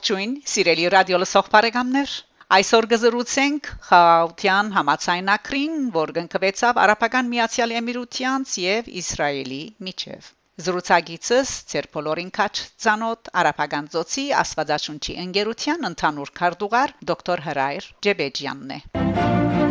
[0.00, 2.12] Ողջույն, սիրելի ռադիո լսող բարեկամներ։
[2.56, 10.30] Այսօր գզրուցենք Խաության համացայնակրին, որ գնկվեցավ Արաբական Միացյալ Էմիրությանց եւ Իսրայելի միջև։
[10.64, 12.52] Զրուցագիցս Ցերպոլորին Քաչ
[12.86, 19.69] ցանոթ Արաբական ծոցի Աստվածաշունչի ընկերության ընդհանուր քարտուղար դոկտոր Հրայր Ջեբեջյանն է։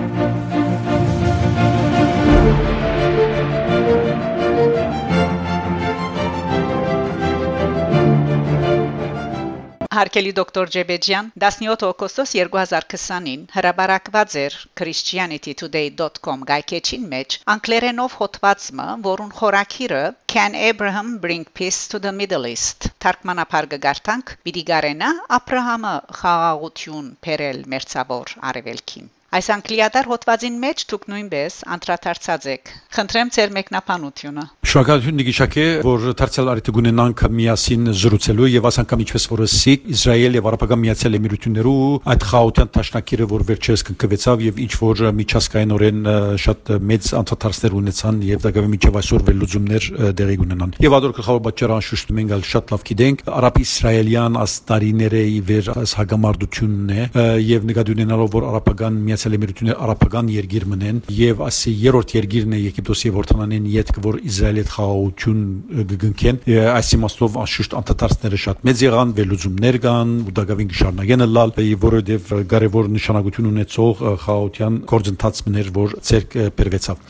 [10.00, 20.02] Հարկելի դոկտոր Ջեբեջյան 17 օգոստոս 2020-ին հրաբարակված էր christianitytoday.com գայքեչին մեջ անգլերենով հոդվածը, որուն խորակիրը
[20.36, 27.64] Can Abraham bring peace to the Middle East թարգմանապար գարտանք՝ Բիդի Գարենա Աբրահամը խաղաղություն բերել
[27.76, 35.64] մերձավոր արևելքին Այս անգլիադար հոդվածին մեջ դուք նույնպես անդրադարձած եք։ Խնդրեմ ձեր մեկնաբանությունը։ Շնորհակալություն Նիգիշակե,
[35.82, 41.18] որ դարձյալ արիթ գունենանք միասին զրուցելու եւ ասանկամ ինչպես որ սիկ Իսրայել եւ Արաբական Միացյալ
[41.18, 41.74] Էմիրություններու
[42.14, 46.12] այդ խաղաղության տաշնակիրը, որ վերջերս կնկվեցավ եւ ինչ որ միջազգայինորեն
[46.46, 49.90] շատ մեծ անդրադարձներ ունեցան եւ դակավի միջև այսօր վերլուծումներ
[50.22, 55.72] դեղի ունենան։ Եւ ադոր գլխավոր պատճառը անշուշտ մենք ալ շատ լավ գիտենք արաբ-իսրայելյան աստարիները վեր
[55.80, 61.74] այս հագամարտությունն է եւ նկատի ունենալով որ Արաբական Միացյալ Էմիրությունները արաբական երկիր մնեն եւ ասի
[61.80, 64.20] երրորդ երկիրն է Եգիպտոսի եւ Որտանանեն յետք որ
[64.60, 65.42] Իսրայելի հետ խաղաղություն
[65.90, 66.40] գգնքեն
[66.74, 72.90] այս իմաստով անշուշտ անդադարձները շատ մեծ եղան վերլուծումներ կան ու դակավին կշարունակեն լալ որովհետեւ կարևոր
[72.96, 77.04] նշանակություն ունեցող խաղաղության գործընթացներ որ ցերկ բերվեցավ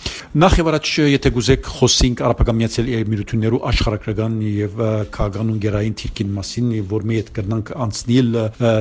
[0.44, 4.82] նախ եւ առաջ եթե գուզեք խոսենք արաբական Միացյալ Էմիրություններու աշխարհագրական եւ
[5.16, 8.30] քաղաքական գերային թիրքին մասին որ մի հետ կրնանք անցնել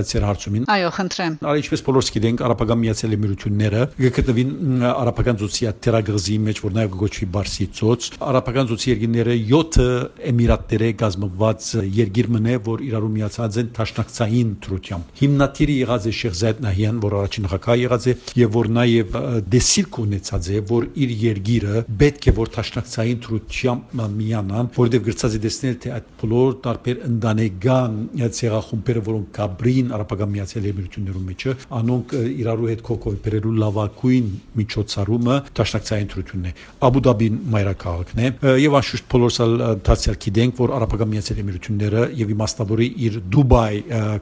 [0.09, 3.85] ցեր հարցումին Այո, խնդրեմ։ Արի ինչպես բոլորս գիտենք արաբական Միացյալ Էմիրությունները
[4.19, 9.85] գտնվին արաբական ծոցի թերագրզի մեջ, որ նաև գոչվի Բարսի ծոց։ Արաբական ծոցի երկիրները 7
[10.29, 16.63] էմիրատների գազմված երկիր մնե, որ իրարու միացած են տաշնակցային թրությամբ։ Հիմնադիրի եղած է Շեխ Զայդ
[16.67, 19.19] Նահյան, որ առաջին նախագահ եղած է, եւ որ նաև
[19.55, 25.43] դեսիլք ունեցած է, որ իր երկիրը պետք է որ տաշնակցային թրությամբ միանան, որովհետեւ գրծած է
[25.47, 27.97] դեսնել թե այդ բոլոր տարբեր ընդանեկան
[28.39, 32.83] ցեղախումբերը, որոնք կաբրին արաբական Միացյալ Էմիրություններում մեջը, անոնք իրարու հետ
[33.29, 36.53] բերելու լավակույն միջոցառումը դաշնակցային թրությունն է
[36.89, 39.53] Աբու Դաբին մայրաքաղաքն է եւ անշուշտ բոլորսալ
[39.85, 43.75] դասյալ գիտենք որ արաբական միացյալ էմիրությունները եւ իմաստավորի իր Դուբայ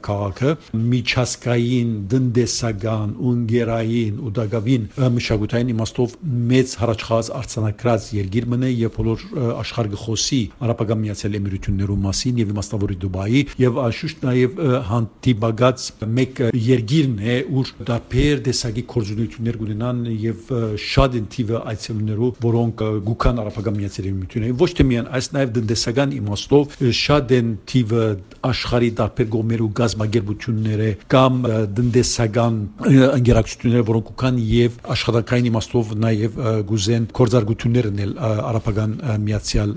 [0.07, 0.53] քաղաքը
[0.91, 6.15] միջազգային դնդեսական ունգերային ու դակավին մշակութային իմաստով
[6.51, 9.25] մեծ հարաճխած արցանակրած երկիր մնե եւ բոլոր
[9.63, 14.61] աշխարհ գխոսի արաբական միացյալ էմիրություններու մասին եւ իմաստավորի Դուբայի եւ անշուշտ նաեւ
[14.91, 20.51] հանդիպագած մեկ երկիրն է ուր դարբեր տեսակի կորզունություններ կունենան եւ
[20.87, 26.15] շատ են թիվը այցելուներով, որոնք գուքան արաբական միացյալ էմիրություններին ոչ թե միայն այս նաեւ դնդեսական
[26.17, 28.03] իմաստով շատ են թիվը
[28.47, 31.39] աշխարհի դարբեր գոմերու գազագերբությունները կամ
[31.77, 32.57] դնդեսական
[32.87, 36.37] ընկերակցությունները, որոնք կան եւ աշխատանքային իմաստով նաեւ
[36.71, 38.95] գուզեն կորզարգություններ ունել արաբական
[39.27, 39.73] միացյալ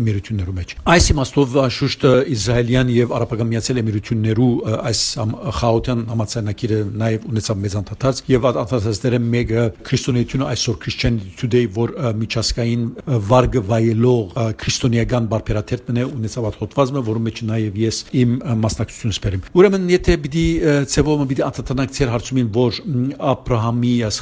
[0.00, 4.50] էմիրություններու մեջ։ Այս իմաստով շուշտ Իսրայելյան եւ արաբական միացյալ էմիրություններու
[4.90, 5.02] այս
[5.60, 12.86] խաղաղության համացանակիրը նաեւ ունեցավ մեծ անդադարձ եւ անդադարձները մեկը քրիստոնեությունը այսօր Christianity Today որ միջազգային
[13.30, 19.86] վարգը վայելող քրիստոնեական բարբերաթերթն է ունեցավ հոդվածը որում մեջ նաեւ ես իմ մասնակցությունը սպերեմ ուրեմն
[19.94, 20.44] եթե պիտի
[20.94, 22.80] ցեվոմը պիտի անդադանանք ցեր հարցումին որ
[23.30, 24.20] Աբրահամի as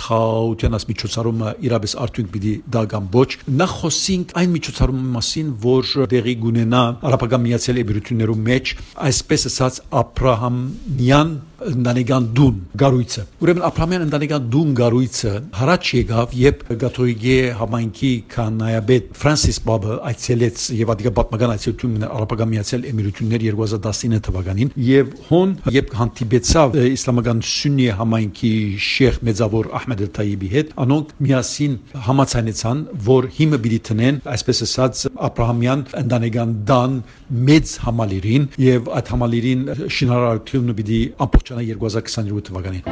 [0.88, 6.82] միջոցառումը իրապես արդյունք պիտի դա կամ ոչ նախ խոսենք այն միջոցառումի մասին որ դեղի գունենա
[7.08, 8.74] արաբական միացյալ էմիրություններու մեջ
[9.08, 17.36] այսպես ասած Աբրահամյան ընտանեկան դուն գարույցը ուրեմն աբրահամյան ընտանեկան դուն գարույցը հարաճ եկավ երբ գաթողիկե
[17.58, 24.72] համայնքի կանայաբեդ ֆրանսիս բաբը այցելեց եւ ադիգա պատմական այցելություն մնա արաբական միացյալ էմիրություններ 2019 թվականին
[24.88, 28.52] եւ հոն երբ հանդիպեցավ իսլամական սուննի համայնքի
[28.88, 31.76] շեխ մեծավոր Ահմեդ Թայիբի հետ անոնք միասին
[32.06, 36.98] համաձայնեցան որ հիմը պիտի տնեն այսպես ասած աբրահամյան ընտանեկան դան
[37.48, 39.64] մեծ համալիրին եւ այդ համալիրին
[39.98, 42.84] շինարարությունը պիտի ամբողջ Čana Jirgoza Ksandru Tvaganin.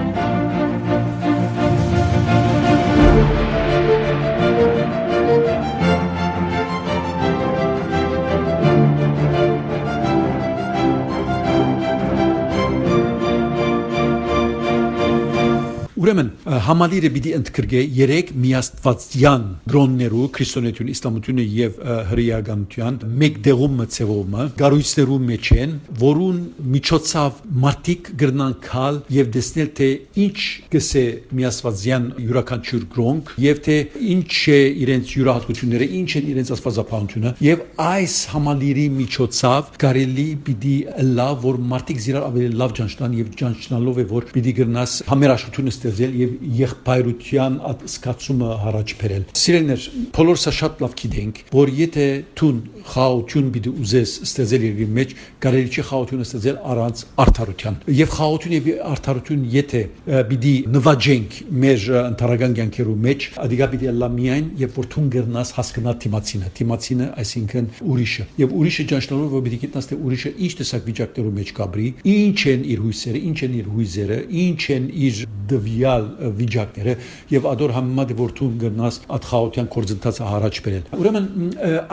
[16.07, 16.29] Ուրեմն
[16.63, 21.81] համալիրը պիտի ընդգրկե երեք միաստվածյան գրոններու քրիստոնեություն, իսլամությունը եւ
[22.11, 25.73] հրեականության մեկ դեղում մցեվոմը գարույցներու մեջ են,
[26.03, 26.39] որուն
[26.77, 29.89] միջոցով մարդիկ գրնան քալ եւ դեսնել թե
[30.27, 30.39] ինչ
[30.77, 31.03] գսե
[31.41, 33.77] միաստվածյան յուրաքանչյուր գրոնք եւ թե
[34.15, 40.77] ինչ է իրենց յուրահատկությունները, ինչ են իրենց աստվածապահությունը եւ այս համալիրի միջոցով կարելի պիտի
[41.17, 46.17] լավ որ մարդիկ զիրար ավելի լավ ճանչնան եւ ճանչնալով է որ պիտի գրնաս համերաշխությունը ստեղծել
[46.21, 47.57] եւ եղբայրության
[47.87, 49.85] սկացումը առաջ բերել։ Սիրելներ,
[50.17, 52.07] բոլորս շատ լավ գիտենք, որ եթե
[52.37, 55.15] ցուն խաղաղություն պիտի ուզես ստեղծել երկրի մեջ,
[55.47, 59.83] կարելի չի խաղաղությունը ստեղծել առանց արդարության։ Եվ խաղաղություն եւ արդարություն եթե
[60.31, 65.99] պիտի նվաճենք մեր ընտարական կյանքերու մեջ, ադիգա պիտի լա միայն, երբ որ ցուն գրնաս հասկանալ
[66.07, 71.35] թիմացինը, թիմացինը այսինքն ուրիշը։ Եվ ուրիշը ճանչնալով որ պիտի գիտնաս թե ուրիշը ինչ տեսակ վիճակներու
[71.37, 76.07] մեջ կաբրի, ինչ են իր հույսերը, ինչ են իր հույզերը, ինչ են իր դվյալ
[76.41, 76.95] վիճակները
[77.33, 81.29] եւ ադոր համեմատ որ ցուն գրնաս ադխաության կորձընթացը առաջ բերել։ Ուրեմն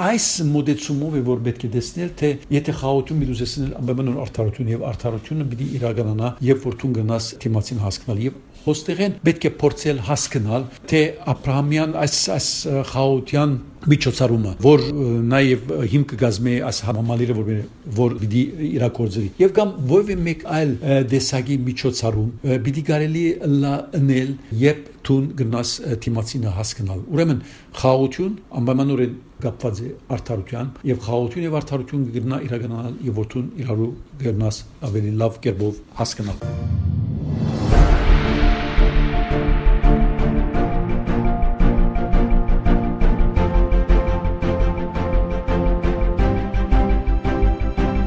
[0.03, 4.87] այս մոդեցումով է որ պետք է տեսնել թե եթե խաղաղություն մի դուսեսնել ամենայն արդարություն եւ
[4.93, 10.65] արդարությունը պիտի իրականանա երբ որ ցուն գնաս թիմացին հասկանալ եւ հոստեղեն պետք է փորձել հասկանալ
[10.91, 12.49] թե Աբրահամյան այս այս
[12.93, 14.83] խաղաղության միջոցառումը, որ
[15.27, 17.49] նաև հիմք կգազմի այս համալիրը որ
[17.97, 20.71] որ պիտի իրակորձվի։ Եվ կամ ովևէ մեկ այլ
[21.11, 22.29] դեսագի միջոցառում
[22.67, 23.25] պիտի կարելի
[23.63, 24.33] լանել
[24.63, 25.73] երբ տուն գնաս
[26.05, 27.41] թիմացինը հասկանալ։ Ուրեմն
[27.81, 33.89] խաղաղություն անպայմանորեն կապված է արդարության եւ խաղաղություն եւ արդարություն կգնա իրականանալ եւ որթուն իրարու
[34.23, 37.12] գնաս ավելի լավ կերպով հասկանալ։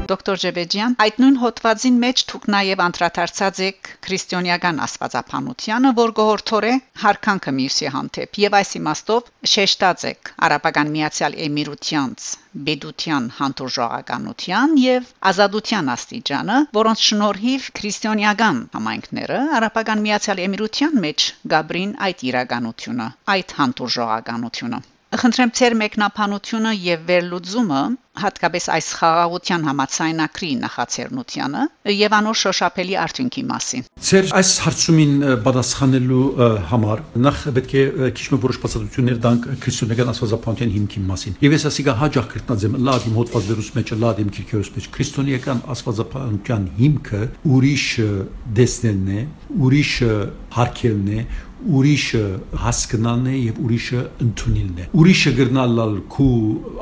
[0.07, 6.71] Դոկտոր Ջեբեջյան, այդ նույն հոդվածին մեջ թուք նաև անդրադարձած եք քրիստոնեական աստվածապանությանը, որ գողորթորե
[7.03, 12.31] հարկանքը մյուսի հանդեպ եւ այս իմաստով շեշտած եք Արաբական Միացյալ Էմիրությանց
[12.67, 22.27] բեդության հանդուրժողականության եւ ազատության աստիճանը, որոնց շնորհիվ քրիստոնեական համայնքները Արաբական Միացյալ Էմիրության մեջ գաբրին այդ
[22.31, 24.85] իրականությունը, այդ հանդուրժողականությունը
[25.19, 27.81] Խնդրեմ ցեր մեկնաբանությունը եւ վերլուծումը
[28.21, 31.63] հատկապես այս խաղաղության համացայնակրի նախաձեռնությանը
[31.97, 35.13] եւ անոր շոշափելի արդյունքի մասին։ Ձեր այս հարցումին
[35.47, 36.25] պատասխանելու
[36.71, 37.83] համար նախ պետք է
[38.17, 43.17] քիչ մը որոշ բացատրություններ տանք քրիստոնեական աստվածապանության հիմքի մասին։ Եվ ես ասիկա հաջող կրտնաձեմ լադիմ
[43.17, 47.21] հոդվածերուս մեջ լադիմ քիրքերուս մեջ քրիստոնեական աստվածապանության հիմքը
[47.57, 48.09] ուրիշը
[48.57, 49.21] դեսնելն է,
[49.67, 50.13] ուրիշը
[50.57, 51.21] հարկելն է,
[51.57, 52.23] ուրիշը
[52.61, 56.27] հասկանալն է եւ ուրիշը ընդունելն է ուրիշը գրնալալ քու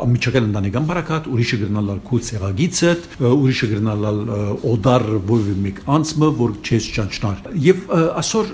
[0.04, 0.88] ամիջական ընտանեկան
[1.26, 2.92] բարակատ ուրիշը գրնալալ քու ցեղագիցը
[3.26, 4.20] ուրիշը գրնալալ
[4.70, 5.06] օդար
[5.36, 7.86] ովի մեկ անցմը որ չես ճանչնար եւ
[8.22, 8.52] ասոր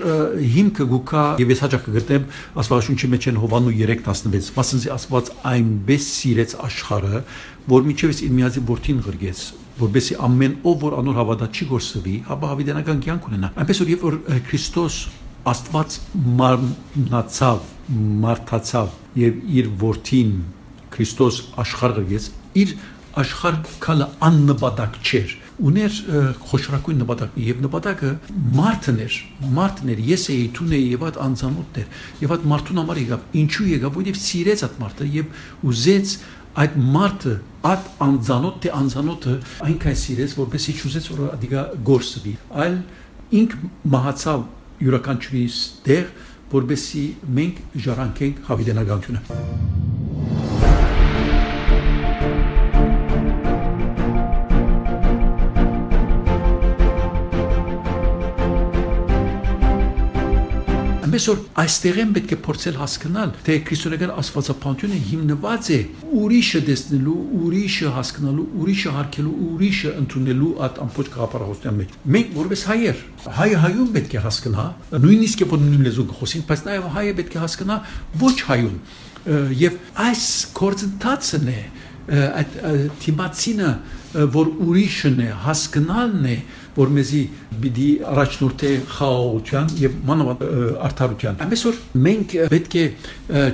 [0.56, 2.28] հիմքը գուկա եւ ես հաճախ կգտնեմ
[2.62, 7.24] աստվածաշունչի մեջ են հովանու 3:16 մասնզի աստված այնպես սիրեց աշխարհը
[7.72, 9.42] որ միջևս իր միածի որդին գրգեց
[9.82, 14.02] որբեսի ամեն ով որ անոր հավատա չի գործվի, ապա հավիտենական կյանք ունենա։ Այնպես որ երբ
[14.04, 14.16] որ
[14.50, 14.98] Քրիստոս
[15.52, 15.94] Աստված
[16.38, 17.62] մարմնացավ,
[18.22, 18.92] մարդացավ
[19.22, 20.36] եւ իր որդին
[20.92, 22.28] Քրիստոս աշխարհ գեց,
[22.62, 22.74] իր
[23.22, 25.32] աշխարհ կալը աննպատակ չէր
[25.62, 25.96] ուներ
[26.48, 28.12] խոշորակույն նպատակ եւ նպատակը
[28.56, 29.16] մարդն էր
[29.58, 33.68] մարդն էր ես էի թուն էի եւ այդ անձանոթներ եւ այդ մարդուն համար եկավ ինչու
[33.72, 36.16] եկավ որովհետեւ սիրեց այդ մարդը եւ ուզեց
[36.62, 37.36] այդ մարդը
[37.72, 39.36] այդ անձանոթ թե անձանոթը
[39.68, 41.62] այնքան սիրեց որովհետեւ չուզեց որ ադիգա
[41.92, 42.34] գործվի
[42.64, 42.76] այլ
[43.42, 43.54] ինք
[43.92, 44.42] մահացավ
[44.82, 46.10] յուրաքանչյուրիս տեղ,
[46.52, 47.04] որբեսի
[47.38, 49.81] մենք ժառանգենք հավիտենականությունը։
[61.12, 65.76] Այնպես որ այստեղեն պետք է փորձել հասկանալ, թե քրիստոնեական աստվածապանությունը հիմնված է
[66.22, 73.04] ուրիշը տեսնելու, ուրիշը հասկանալու, ուրիշը հարգելու, ուրիշը ընդունելու այդ ամբողջ գաղափարախոսության մեջ։ Մենք որպես հայեր,
[73.42, 74.66] հայը հայուն պետք է հասկանա,
[75.04, 77.78] նույնիսկ եթե նույն լեզու խոսին, բայց նաև հայը պետք է հասկանա
[78.24, 78.76] ոչ հայուն։
[79.60, 79.76] Եվ
[80.08, 81.60] այս կորցընթացն է
[82.02, 82.54] այդ
[83.02, 83.68] թիմացինը
[84.12, 86.34] որ ուրիշն է, հասկանալն է,
[86.76, 87.22] որ մեզի
[87.62, 90.44] պիտի առաջնորդե խաղաղության եւ մանավանդ
[90.88, 92.84] արդարության։ Այնպես որ մենք պետք է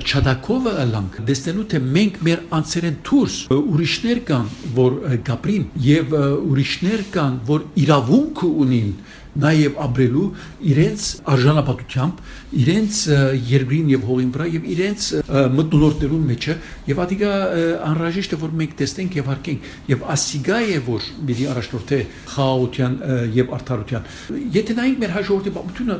[0.08, 4.98] չադակովը լանք դեսնելու թե մենք մեր անձերեն դուրս ուրիշներ կան, որ
[5.28, 6.18] գաբրին եւ
[6.52, 8.92] ուրիշներ կան, որ իրավունք ունին
[9.38, 10.26] նաև ապրելու
[10.72, 12.22] իրենց արժանապատությամբ,
[12.58, 13.00] իրենց
[13.48, 15.08] երկրին եւ հողին վրա եւ իրենց
[15.58, 16.54] մտնոլորտներում մեջը
[16.88, 17.32] եւ ադիգա
[17.88, 21.98] անհրաժեշտ է որ մենք տեսնենք եւ հարկենք եւ ասիգա է որ մի առաջնորդե
[22.34, 22.96] խաղաղության
[23.38, 24.08] եւ արդարության
[24.58, 25.96] եթե նայենք մեր հաջորդի պատմությունը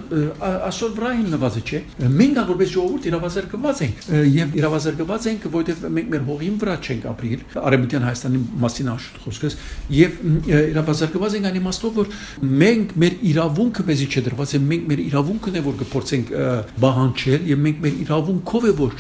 [0.69, 1.81] ասոր վրա հիմնված չէ
[2.19, 4.03] մենք որպես ժողովուրդ իրավազրկված ենք
[4.39, 9.59] եւ իրավազրկված ենք որովհետեւ մենք մեր հողին վրա չենք ապրիլ արևմտյան հայաստանի մասին աշխուժ խոսքս
[9.99, 10.19] եւ
[10.49, 12.13] իրավազրկված ենք այն իմաստով որ
[12.65, 16.33] մենք մեր իրավունքը մեզի չդրված է մենք մեր իրավունքն է որ կփորձենք
[16.85, 18.97] բահանջել եւ մենք մեր իրավունքով է որ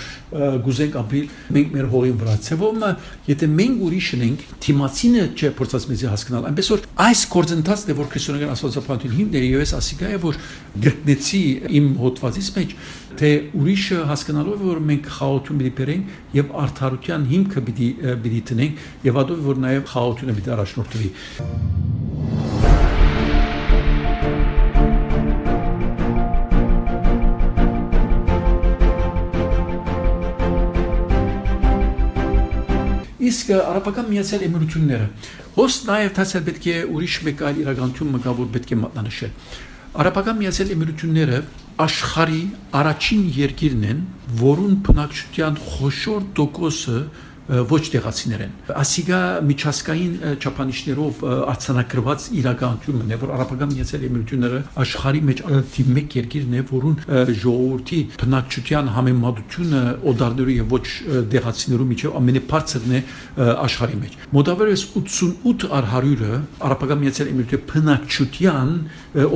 [0.68, 2.86] գուզենք ապրիլ մենք մեր հողին վրա ցեվում
[3.28, 8.10] եթե մենք ուրիշն ենք թիմացինը չէ փորձած մեզի հասկանալ այնպես որ այս կորձընթացն է որ
[8.12, 10.40] քրիստոնեական աստվածապանություն հիմներ եւ ես ասիկա է որ
[10.88, 11.42] գտնեցի
[11.78, 12.74] իմ հոդվածից մեջ
[13.18, 17.88] թե ուրիշը հասկանալով որ մենք խաղաղություն պիտի բերենք եւ արդարության հիմքը պիտի
[18.26, 21.10] պիտի տնենք եւ ադով որ նաեւ խաղաղությունը պիտի առաջնորդվի
[33.28, 35.06] իսկ արաբական միացյալ էմիրությունները
[35.58, 39.32] հոս նաև դասել պետք է ուրիշ մեկ այլ իրականություն մգա որ պետք է մատնանշել
[39.98, 41.38] արաբական միացյալ էմիրությունները
[41.84, 42.42] աշխարի
[42.78, 44.00] առաջին երկիրն են
[44.42, 46.98] որուն բնակչության խոշոր տոկոսը
[47.48, 55.42] ոչ տեղացիներ են։ Ասիգա միջազգային չափանիշներով արցանակրված իրականությունն է, որ արաբական միացյալ էմիրությունները աշխարհի մեջ
[55.72, 56.96] թիվ 1 երկիրն է, որուն
[57.42, 60.84] ժողովրդի բնակչության համեմատությունը օդարներու եւ ոչ
[61.32, 63.02] տեղացիներու միջև ամենաբարձրն է
[63.64, 68.72] աշխարհի մեջ։ Մոտավորապես 88 առ 100-ը արաբական միացյալ էմիրությունների բնակչության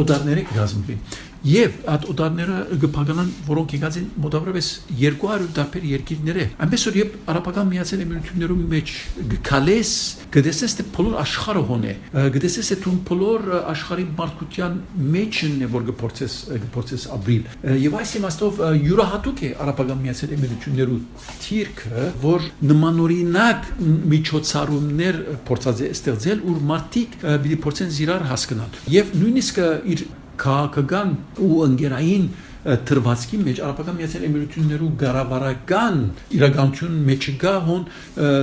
[0.02, 0.97] օդարները կազմվի
[1.42, 4.66] եւ այդ օտարները գփականան որոնք եկած են մոտավորապես
[5.00, 8.92] 200 տարբեր երկիրներ է այնպես որ երբ արաբական միացյալ էմիրություններում մեջ
[9.32, 9.90] գկալես
[10.37, 11.94] գտեսես թե բոլոր աշխարհը հոն է
[12.37, 14.78] գտեսես թե դու բոլոր աշխարհի մարդկության
[15.16, 16.38] մեջն է որ գործես
[16.76, 17.50] գործես ապրիլ
[17.82, 21.00] եւ այս իմաստով յուրահատուկ է արաբական միացյալ էմիրություններու
[21.42, 23.70] թիրքը որ նմանօրինակ
[24.14, 25.20] միջոցառումներ
[25.50, 30.04] փորձած է ստեղծել ու մարդիկ պիտի փորձեն զիրար հասկանալ եւ նույնիսկ իր
[30.42, 31.08] քաղաքական
[31.46, 32.25] ու ընկերային
[32.62, 35.97] թրվածքի մեջ արաբական միացյալ էմիրություններու գարավարական
[36.38, 37.87] իրականություն մեջ գա հոն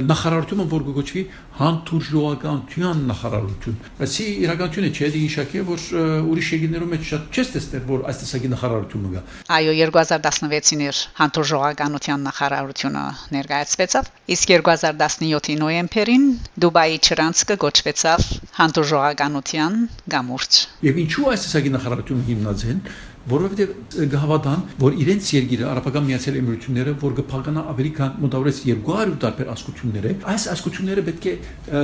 [0.09, 1.23] նախարարությունը որ գոչվի
[1.59, 5.85] հանդուրժողականության նախարարություն ասի իրականությունը չէ դի իշակե որ
[6.31, 9.23] ուրիշ երկրներում մեջ շատ չես տեսնել որ այս տեսակի նախարարությունը գա
[9.59, 13.03] այո 2016-ին իր հանդուրժողականության նախարարությունը
[13.35, 16.25] ներկայացվեցավ իսկ 2017-ի նոյեմբերին
[16.63, 18.25] դուբայի չրանցքը գոչվեցավ
[18.59, 19.79] հանդուրժողականության
[20.15, 22.83] գամուրջ եւ ինչու այս տեսակի նախարարությունը հիմնած են
[23.29, 23.73] որովհետև
[24.13, 30.07] գահավատան, որ իրենց երկիրը արաբական միացյալ էմիրությունները, որ կփականա ավելի քան մոտավորապես 200 տարբեր ասկություններ
[30.09, 31.33] է, այս ասկությունները պետք է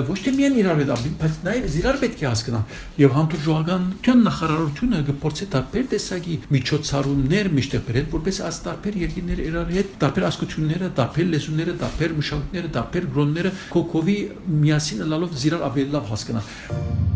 [0.10, 2.76] ոչ թե միայն իրար հետ ապրի, բայց նաև իրար պետք է հասկանան։
[3.06, 3.88] Եվ համտուրժողական
[4.26, 10.92] նախարարությունը կփորձի տարբեր տեսակի միջոցառումներ միշտեղ բերել, որպես այս տարբեր երկիրները իրար հետ տարբեր ասկությունները,
[11.02, 14.18] տարբեր լեզուները, տարբեր մշակույթները, տարբեր գրոնները կոկովի
[14.66, 17.15] միասին լալով իրար ավելի լավ հասկանան։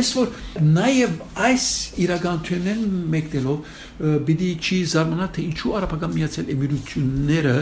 [0.00, 0.30] այնպես որ
[0.64, 1.64] նաև այս
[2.00, 3.58] իրականություններն մեկնելով
[4.26, 7.54] պիտի չի զարմանա թե ինչու արաբական միացյալ էմիրությունները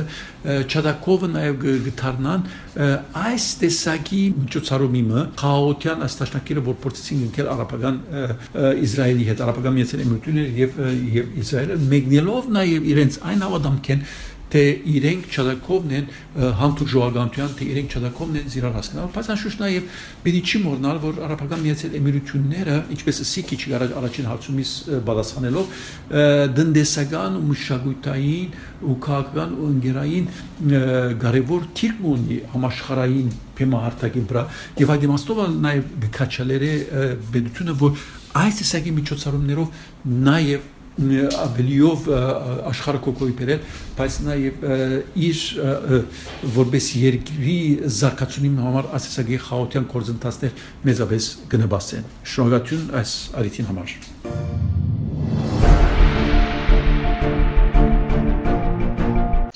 [0.68, 2.46] չադակովը նաև գտարնան
[3.24, 8.00] այս տեսակի միջոցառումը խաղաղության աստաշնակիրը որ փորձեցին ընկել արաբական
[8.86, 10.80] Իսրայելի հետ արաբական միացյալ էմիրությունները եւ
[11.18, 14.04] եւ Իսրայելը մեկնելով նաև իրենց այն հավատամքեն
[14.52, 14.62] թե
[14.96, 16.06] իրենք չադակովն են
[16.58, 21.62] համտուրժողականության, թե իրենք չադակովն են զիրար հասկանալ, բայց անշուշտ նաև պիտի չի մոռնալ, որ արաբական
[21.66, 24.72] միացյալ էմիրությունները, ինչպես սիկի չի առաջին հարցումից
[25.08, 25.76] պատասխանելով,
[26.58, 28.56] դնդեսական ու մշակութային
[28.88, 30.26] ու քաղաքական ու ընկերային
[31.22, 34.44] կարևոր թիրք ունի համաշխարհային թեմահարտակի վրա
[34.78, 36.72] եւ այդ իմաստով նաև գկաչալերը
[37.34, 38.02] բեդությունը որ
[38.38, 39.80] այս տեսակի միջոցառումներով
[40.28, 42.08] նաև ավելիով
[42.72, 43.60] աշխարհը կոկոյի բերել,
[43.98, 44.64] բայց նաև
[45.28, 45.42] իր
[46.58, 47.58] որպես երկրի
[47.98, 54.27] զարգացումի համար ասեսագի խաղաղության կորզընթացներ մեծապես գնաբասեն։ Շնորհակալություն այս արիթին համար։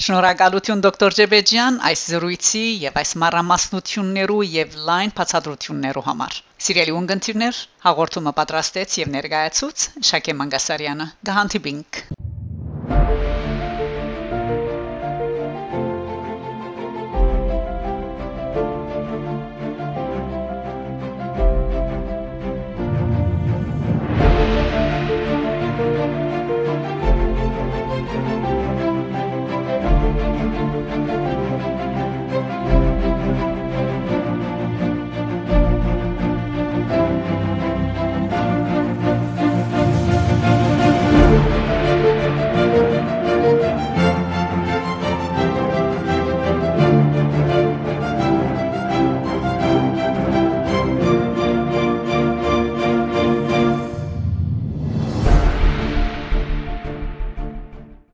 [0.03, 8.33] Շնորհակալություն դոկտոր Ջեբեջյան այս զրույցի եւ այս մարամասնություններու եւ լայն բացատրություններու համար։ Սիրելի ունգընտիրներ, հաղորդումը
[8.41, 12.03] պատրաստեց եւ ներկայացուց Շակե Մանգասարյանը։ Գահանտիբինք